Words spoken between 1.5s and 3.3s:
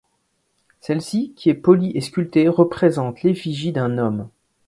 est polie et sculptée, représente